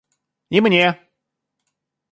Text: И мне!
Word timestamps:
И 0.49 0.59
мне! 0.61 0.85